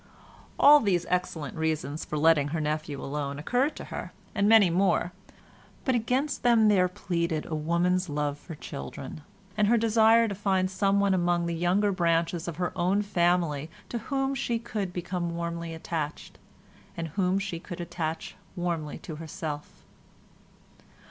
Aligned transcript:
All 0.59 0.79
these 0.79 1.05
excellent 1.09 1.55
reasons 1.55 2.05
for 2.05 2.17
letting 2.17 2.47
her 2.47 2.59
nephew 2.59 2.99
alone 2.99 3.37
occurred 3.37 3.75
to 3.75 3.83
her, 3.93 4.11
and 4.33 4.49
many 4.49 4.71
more, 4.71 5.11
but 5.85 5.93
against 5.93 6.41
them 6.41 6.69
there 6.69 6.87
pleaded 6.87 7.45
a 7.45 7.53
woman's 7.53 8.09
love 8.09 8.39
for 8.39 8.55
children, 8.55 9.21
and 9.55 9.67
her 9.67 9.77
desire 9.77 10.27
to 10.27 10.33
find 10.33 10.71
someone 10.71 11.13
among 11.13 11.45
the 11.45 11.53
younger 11.53 11.91
branches 11.91 12.47
of 12.47 12.55
her 12.55 12.75
own 12.75 13.03
family 13.03 13.69
to 13.89 13.99
whom 13.99 14.33
she 14.33 14.57
could 14.57 14.91
become 14.91 15.35
warmly 15.35 15.71
attached, 15.71 16.39
and 16.97 17.09
whom 17.09 17.37
she 17.37 17.59
could 17.59 17.79
attach 17.79 18.35
warmly 18.55 18.97
to 18.97 19.17
herself. 19.17 19.83